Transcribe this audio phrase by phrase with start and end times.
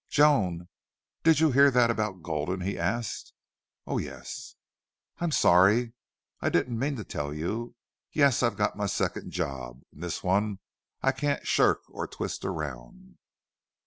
[0.09, 0.67] "Joan,
[1.21, 3.33] did you hear that about Gulden?" he asked.
[3.85, 4.55] "Oh yes."
[5.19, 5.93] "I'm sorry.
[6.39, 7.75] I didn't mean to tell you.
[8.11, 9.83] Yes, I've got my second job.
[9.93, 10.57] And this one
[11.03, 13.19] I can't shirk or twist around."